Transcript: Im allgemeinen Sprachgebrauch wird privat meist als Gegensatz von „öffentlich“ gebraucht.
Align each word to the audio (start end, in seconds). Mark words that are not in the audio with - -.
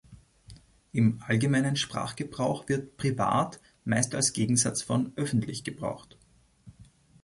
Im 0.93 1.21
allgemeinen 1.27 1.75
Sprachgebrauch 1.75 2.67
wird 2.67 2.97
privat 2.97 3.59
meist 3.85 4.15
als 4.15 4.33
Gegensatz 4.33 4.81
von 4.81 5.13
„öffentlich“ 5.15 5.63
gebraucht. 5.63 6.17